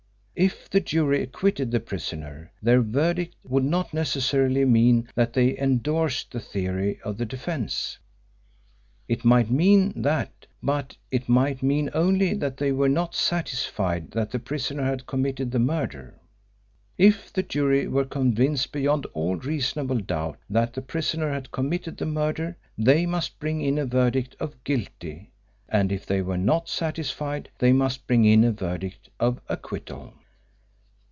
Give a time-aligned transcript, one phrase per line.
[0.33, 6.31] If the jury acquitted the prisoner, their verdict would not necessarily mean that they endorsed
[6.31, 7.99] the theory of the defence.
[9.07, 14.31] It might mean that, but it might mean only that they were not satisfied that
[14.31, 16.19] the prisoner had committed the murder.
[16.97, 22.07] If the jury were convinced beyond all reasonable doubt that the prisoner had committed the
[22.07, 25.29] murder, they must bring in a verdict of "guilty,"
[25.69, 30.13] and if they were not satisfied they must bring in a verdict of acquittal.